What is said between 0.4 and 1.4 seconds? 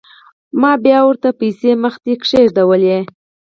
ما بيا ورته